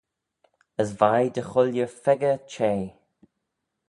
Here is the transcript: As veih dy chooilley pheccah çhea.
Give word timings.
As 0.81 0.89
veih 0.99 1.29
dy 1.33 1.43
chooilley 1.51 1.91
pheccah 2.03 2.39
çhea. 2.51 2.87